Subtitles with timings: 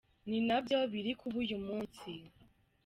[0.29, 2.09] Ni nabyo biri kuba uyu munsi.